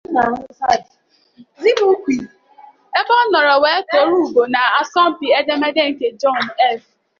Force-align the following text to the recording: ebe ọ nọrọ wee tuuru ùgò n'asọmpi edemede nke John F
ebe 2.97 3.11
ọ 3.21 3.23
nọrọ 3.31 3.53
wee 3.63 3.81
tuuru 3.89 4.15
ùgò 4.25 4.43
n'asọmpi 4.53 5.25
edemede 5.39 5.83
nke 5.91 6.07
John 6.21 6.41
F 6.79 6.81